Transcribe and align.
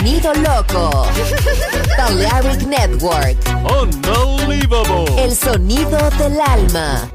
Sonido 0.00 0.32
loco. 0.32 1.06
Balearic 1.98 2.62
Network. 2.66 3.36
Unbelievable. 3.68 5.04
El 5.22 5.36
sonido 5.36 5.98
del 6.18 6.40
alma. 6.40 7.10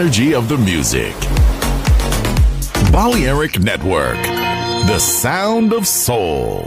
Energy 0.00 0.34
of 0.34 0.48
the 0.48 0.56
music. 0.56 1.14
Balearic 2.90 3.60
Network, 3.60 4.16
the 4.86 4.98
sound 4.98 5.74
of 5.74 5.86
soul. 5.86 6.66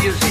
music. 0.00 0.25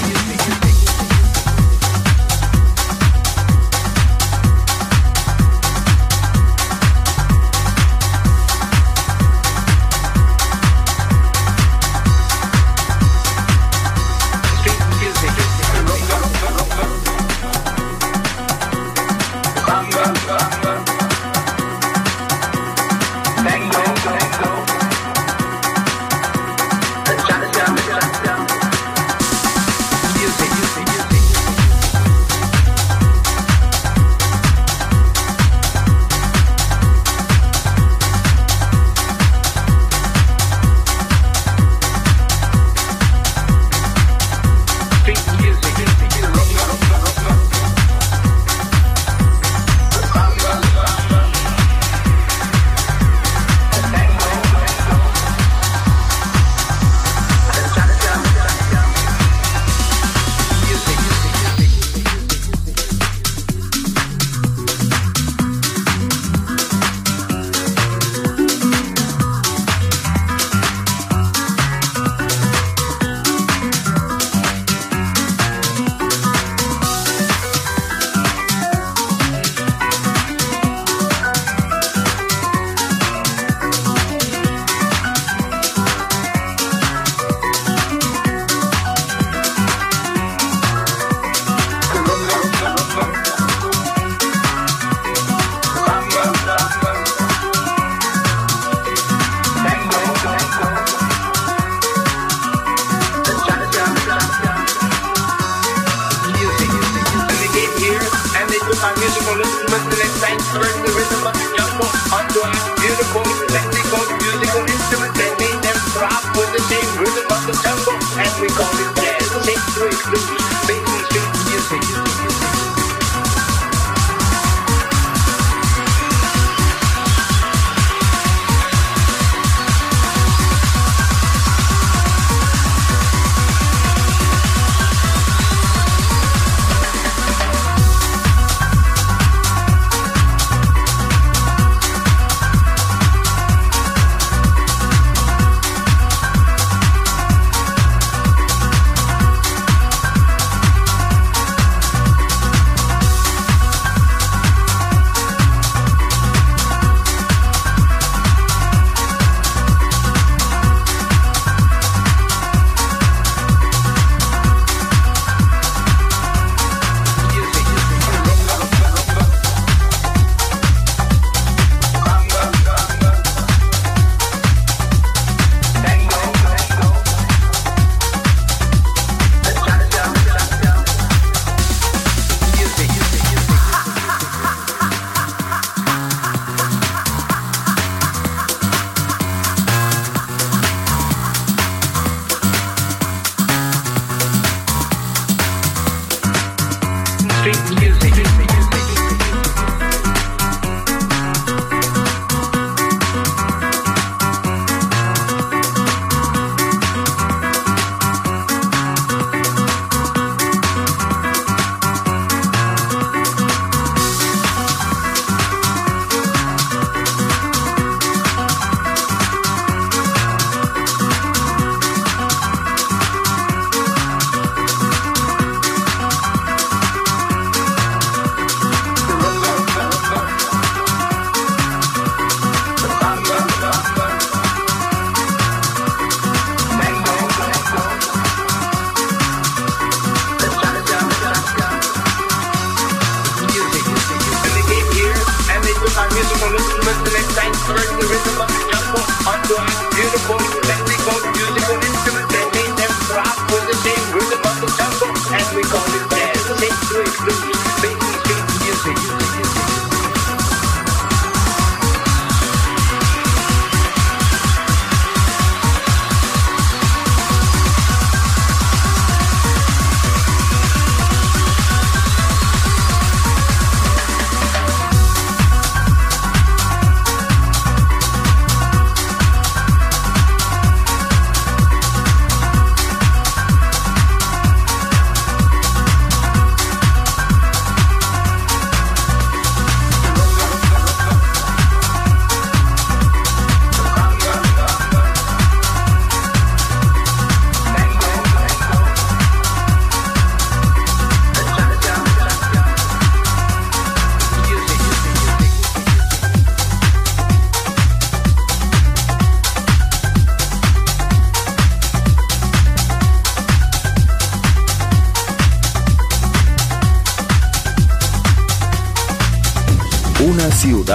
beautiful 112.96 113.22
me. 113.70 113.75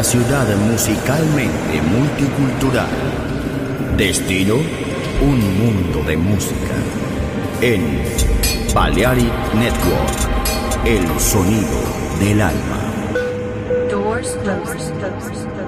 La 0.00 0.04
ciudad 0.04 0.46
musicalmente 0.56 1.82
multicultural. 1.82 2.88
Destino, 3.98 4.54
un 4.54 5.58
mundo 5.58 6.02
de 6.08 6.16
música. 6.16 6.74
En 7.60 8.02
Balearic 8.74 9.30
Network, 9.52 10.86
el 10.86 11.20
sonido 11.20 11.82
del 12.18 12.40
alma. 12.40 12.80
Doors 13.90 14.38
closed. 14.42 15.59